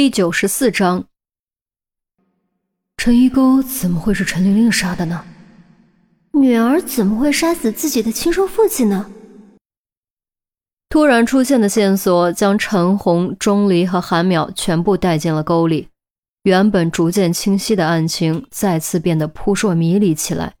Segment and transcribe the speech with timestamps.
[0.00, 1.04] 第九十四章，
[2.96, 5.26] 陈一沟怎么会是陈玲玲杀的呢？
[6.32, 9.10] 女儿怎么会杀死自己的亲生父亲呢？
[10.88, 15.88] 突然出现的线索将陈红、钟离和韩淼全部带进了沟里，
[16.44, 20.54] 原本逐渐清晰的案情再次变得扑朔迷离起来。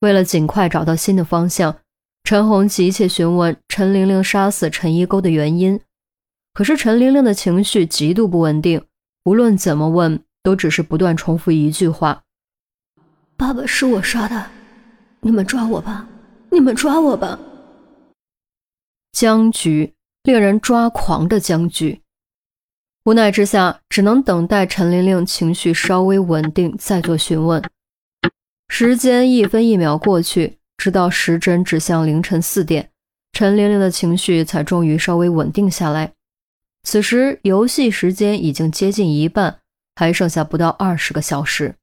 [0.00, 1.76] 为了尽快找到新的方向，
[2.24, 5.80] 陈红急切询问陈玲玲杀死陈一沟的原因。
[6.52, 8.84] 可是陈玲玲的情绪极度不稳定，
[9.24, 12.22] 无论怎么问，都只是不断重复一句话
[13.36, 14.50] ：“爸爸是我杀的，
[15.20, 16.08] 你们抓我吧，
[16.50, 17.38] 你们抓我吧。”
[19.12, 22.00] 僵局，令人抓狂的僵局。
[23.04, 27.62] 无奈之下，只能等待陈玲玲情绪稍微稳定再做询问。
[28.68, 32.90] 时间一分一秒过去，直到时针指向凌晨四点，
[33.32, 36.12] 陈玲玲的情绪才终于稍微稳定下来。
[36.82, 39.60] 此时游戏时间已经接近一半，
[39.94, 41.74] 还剩下不到二十个小时。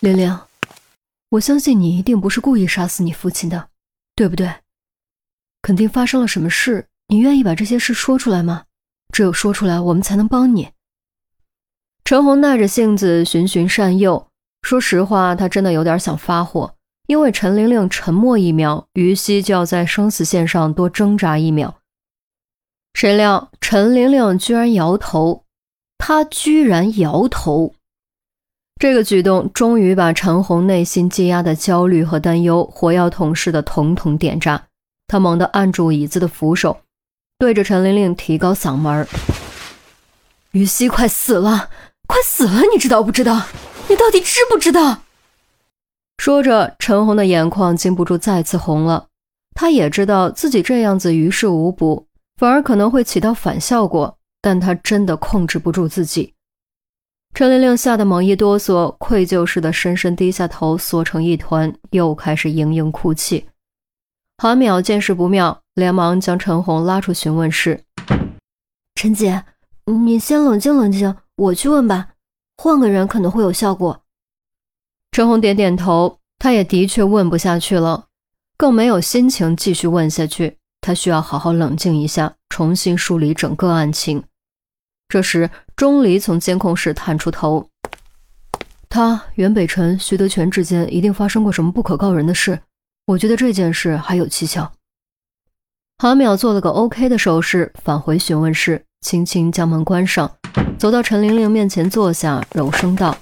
[0.00, 0.38] 玲玲，
[1.30, 3.68] 我相信你一定不是故意杀死你父亲的，
[4.14, 4.54] 对不对？
[5.60, 8.64] 肯定发生了什么事，你愿意把这些事说出来吗？
[9.12, 10.70] 只有说出来，我们才能帮你。
[12.04, 14.30] 陈红耐着性子循循善诱，
[14.62, 16.74] 说实话，他真的有点想发火，
[17.06, 21.80] 因为陈玲玲沉默一秒，于西就要在生死线上多挣扎一秒。
[22.94, 25.44] 谁料陈玲玲居然摇头，
[25.98, 27.74] 她居然摇头。
[28.80, 34.64] 这个举动终于把陈红内心积压的焦虑和担忧火药桶似的统统点炸。
[35.08, 36.80] 他猛地按住椅子的扶手，
[37.38, 39.06] 对着陈玲玲提高嗓门
[40.52, 41.70] ：“于西快死了，
[42.06, 42.62] 快死了！
[42.72, 43.46] 你知道不知道？
[43.88, 45.02] 你到底知不知道？”
[46.18, 49.06] 说着，陈红的眼眶禁不住再次红了。
[49.54, 52.07] 他也知道自己这样子于事无补。
[52.38, 56.34] 反而可能会起到反效果，但他真的控制不住自己。
[57.34, 63.48] 陈玲玲吓得猛一哆嗦，愧疚似的深深低下头，缩成一团，又开始嘤嘤哭泣。
[64.36, 67.82] 韩淼见势不妙，连忙将陈红拉出询问室
[68.94, 69.44] ：“陈姐，
[69.86, 72.10] 你先冷静冷静，我去问吧，
[72.56, 74.04] 换个人可能会有效果。”
[75.10, 78.06] 陈红点点头，她也的确问不下去了，
[78.56, 80.57] 更没有心情继续问下去。
[80.80, 84.22] 他需要好好冷静一下，重新梳理整个案情。
[85.08, 87.68] 这时，钟离从监控室探出头
[88.90, 92.60] ：“他袁北辰、徐德全之间一定发生过什么不可告人的事。
[93.06, 94.70] 我觉得这件事还有蹊跷。”
[95.96, 100.30] 韩淼做了个 OK 的手势，返回询问室，轻轻将门关上，
[100.78, 103.16] 走到陈玲玲面前坐下，柔声道：“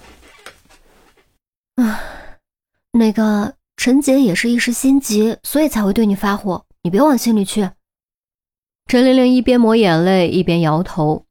[1.76, 2.00] 啊，
[2.92, 7.72] 那个陈姐也是一时心急，所以才会对你发火。”你别往心里去。
[8.86, 11.26] 陈玲玲一边抹眼泪一边摇头。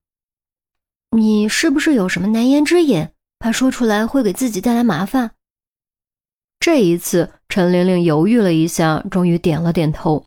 [1.11, 3.07] 你是不是有什么难言之隐，
[3.39, 5.31] 怕说出来会给自己带来麻烦？
[6.59, 10.25] 这一次，陈玲玲犹豫了一下，终于点了点头。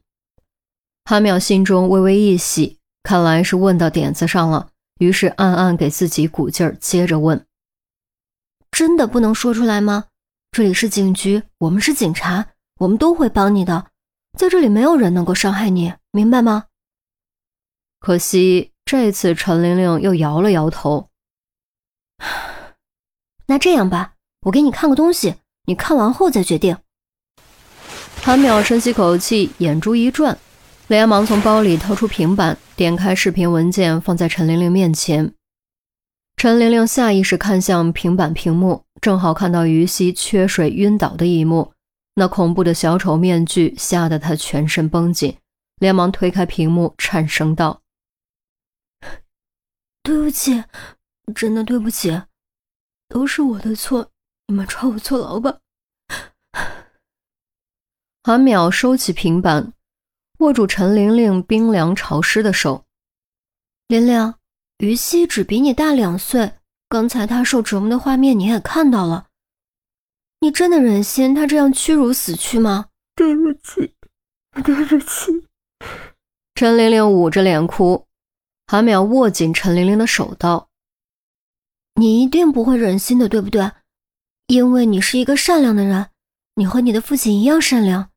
[1.05, 7.45] 哈淼心中微微一喜，看来是问到点子上了，于是暗暗给自己鼓劲儿，接着问
[8.73, 10.07] ：“真的不能说出来吗？
[10.53, 12.47] 这里是警局，我们是警察，
[12.81, 13.89] 我们都会帮你的。”
[14.39, 16.67] 在这里，没有人能够伤害你，明白吗？
[17.99, 21.09] 可惜这次陈玲玲又摇了摇头。
[23.49, 24.13] 那这样吧，
[24.43, 25.35] 我给你看个东西，
[25.65, 26.79] 你看完后再决定。
[28.23, 30.39] 韩淼深吸口气，眼珠一转，
[30.87, 35.35] 连忙从包里掏出平板，点开视频文件，放在陈玲玲面前。
[36.37, 41.73] 陈玲玲下意识看向平板屏幕，正好看到于西缺水晕倒的一幕。
[42.19, 45.39] 那恐怖的小丑面具吓得他全身绷紧，
[45.77, 47.81] 连忙推开屏幕，颤声道
[50.03, 50.65] ：“对不起，
[51.33, 52.21] 真的对不起，
[53.09, 54.11] 都是我的错，
[54.49, 55.59] 你们抓我坐牢吧。”
[58.25, 59.73] 韩淼收起平板，
[60.39, 62.85] 握住陈玲玲冰凉潮湿的手
[63.87, 64.35] ：“玲玲，
[64.79, 66.55] 于西只比你大两岁，
[66.89, 69.27] 刚才他受折磨的画面你也看到了。”
[70.41, 72.87] 你真的忍心他这样屈辱死去吗？
[73.17, 73.95] 对不起，
[74.63, 75.45] 对不起。
[76.55, 78.07] 陈玲玲捂着脸哭，
[78.67, 80.69] 韩淼握紧陈玲玲的手道
[81.97, 83.73] ：“你一定不会忍心的，对不对？
[84.47, 86.11] 因为你是一个善良的人，
[86.55, 88.11] 你和你的父亲一样善良。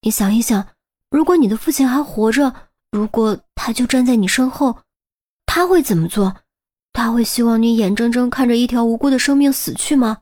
[0.00, 0.66] 你想一想，
[1.10, 2.52] 如果你的父亲还活着，
[2.90, 4.80] 如果他就站在你身后，
[5.46, 6.36] 他会怎么做？
[6.92, 10.21] 他会希望你眼睁睁看着一条无辜的生命死去吗？”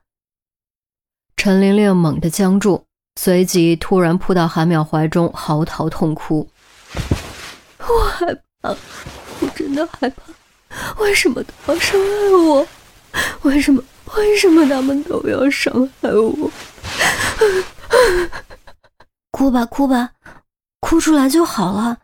[1.42, 2.84] 陈玲玲猛地僵住，
[3.18, 6.46] 随即突然扑到韩淼怀中，嚎啕痛哭。
[7.78, 8.26] 我害
[8.60, 10.22] 怕，我真的害怕，
[10.98, 12.66] 为什么都要伤害我？
[13.40, 13.82] 为什么？
[14.18, 15.72] 为什么他们都要伤
[16.02, 16.50] 害我？
[19.30, 20.10] 哭吧，哭吧，
[20.80, 22.00] 哭出来就好了，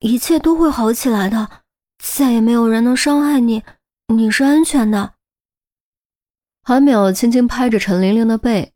[0.00, 1.48] 一切都会好起来的。
[2.04, 3.62] 再也没有人能伤害你，
[4.08, 5.14] 你是安全的。
[6.62, 8.73] 韩淼轻轻拍着陈玲玲的背，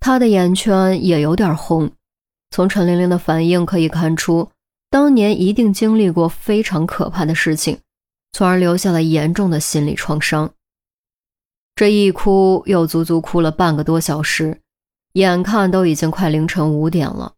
[0.00, 1.90] 她的眼圈也有点红。
[2.50, 4.50] 从陈玲玲的反应可以看出，
[4.90, 7.78] 当年一定经历过非常可怕的事情，
[8.32, 10.50] 从而留下了严重的心理创伤。
[11.74, 14.58] 这一哭又足足哭了半个多小时，
[15.12, 17.34] 眼看都已经快凌晨五点了。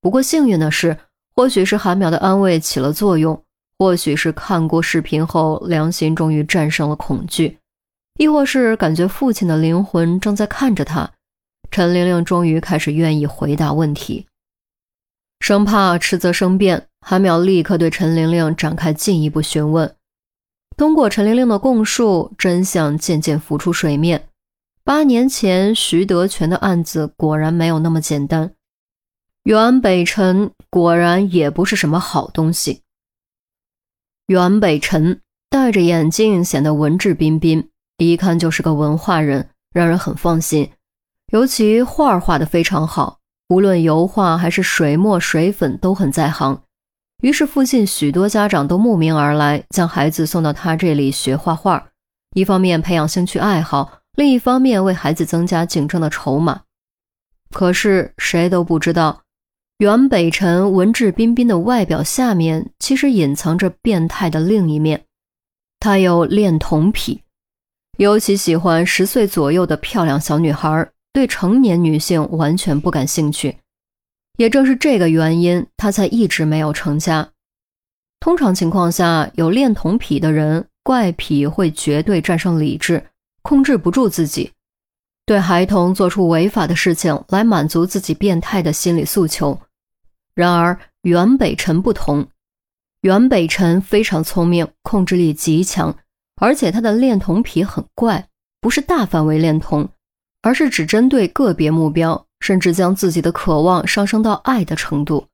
[0.00, 0.98] 不过幸运的是，
[1.34, 3.42] 或许是韩淼的安慰起了作用。
[3.78, 7.58] 或许是看过视频后，良心终于战胜了恐惧，
[8.18, 11.10] 亦或是感觉父亲的灵魂正在看着他，
[11.70, 14.26] 陈玲玲终于开始愿意回答问题。
[15.40, 19.94] 生怕迟则生变，韩淼立刻对陈玲玲展开进一步询问。
[20.76, 24.28] 通过陈玲玲的供述，真相渐渐浮出水面。
[24.84, 28.54] 八年前徐德全的案子果然没有那么简单，
[29.42, 32.82] 袁北辰果然也不是什么好东西。
[34.26, 35.20] 袁北辰
[35.50, 37.68] 戴着眼镜，显得文质彬彬，
[37.98, 40.70] 一看就是个文化人，让人很放心。
[41.32, 43.18] 尤其画画的非常好，
[43.48, 46.62] 无论油画还是水墨水粉都很在行。
[47.22, 51.88] 于是附近许多家长都慕名而来，将孩子送到他这里学画画，
[52.34, 56.60] 一方面培养兴趣爱好，另一方面为孩子增加竞争的筹码。
[57.50, 59.22] 可是谁都不知道。
[59.78, 65.04] 袁北辰文质彬彬的外表下面，其实隐藏着变态的另一面。
[65.80, 67.22] 他有恋童癖，
[67.98, 73.56] 尤其喜欢十岁左右的漂亮小女孩，对成年女性完全不感兴趣。
[74.36, 77.26] 也正是这个原因，他才一直没有成家。
[78.20, 83.02] 通常情况下，有恋童癖的人，怪癖会绝对战胜理智，
[83.40, 84.52] 控制不住自己，
[85.24, 89.58] 对孩童做出违法的事情来满足自己变态的心理诉求。
[90.34, 92.28] 然而袁北辰不同，
[93.00, 95.96] 袁北辰非常聪明，控制力极强，
[96.38, 98.28] 而且他的恋童癖很怪，
[98.60, 99.88] 不是大范围恋童，
[100.46, 105.26] 而是只针对个别目标，甚至将自己的渴望上升到爱的程度。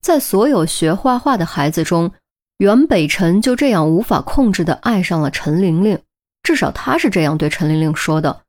[0.00, 2.12] 在所有学画画的孩子中，
[2.58, 5.98] 袁北辰就这样无法控制的爱上了陈玲玲，
[6.44, 8.42] 至少他是这样对陈玲玲说的。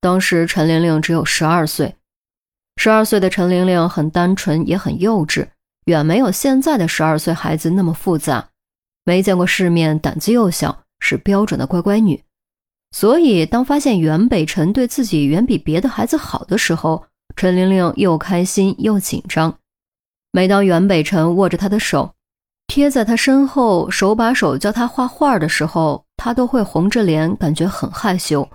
[0.00, 1.94] 当时陈玲玲只有十二岁。
[2.74, 5.46] 十二岁的陈玲玲很单纯，也很幼稚，
[5.84, 8.48] 远没有现在的十二岁孩子那么复杂。
[9.04, 12.23] 没见过世面，胆子又小，是标准的乖乖女。
[12.94, 17.04] 所以，当发现袁北辰对自己远比别的孩子好的时候，
[17.34, 19.58] 陈玲玲又开心又紧张。
[20.30, 22.14] 每当袁北辰握着她的手，
[22.68, 28.48] 贴在她身后，手把手教她画画的时候，她都会红着脸，感觉很害羞。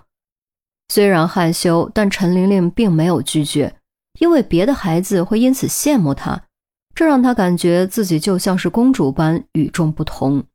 [0.87, 3.75] 虽然害羞，但陈玲玲并没有拒绝。
[4.21, 6.41] 因为别的孩子会因此羡慕她，
[6.95, 10.45] 这让她感觉自己就像是公主般与众不同。